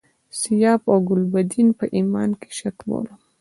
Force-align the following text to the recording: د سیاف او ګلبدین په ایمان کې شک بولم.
د 0.29 0.31
سیاف 0.41 0.81
او 0.91 0.97
ګلبدین 1.09 1.67
په 1.79 1.85
ایمان 1.97 2.29
کې 2.41 2.49
شک 2.59 2.77
بولم. 2.87 3.19